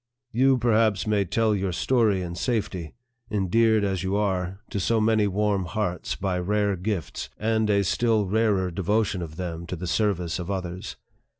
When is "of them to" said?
9.21-9.75